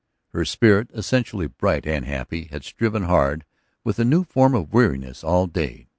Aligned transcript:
Her 0.29 0.45
spirit, 0.45 0.89
essentially 0.95 1.45
bright 1.45 1.85
and 1.85 2.05
happy, 2.05 2.45
had 2.45 2.63
striven 2.63 3.03
hard 3.03 3.45
with 3.83 3.99
a 3.99 4.03
new 4.03 4.23
form 4.23 4.55
of 4.55 4.73
weariness 4.73 5.23
all 5.23 5.45
day. 5.45 5.89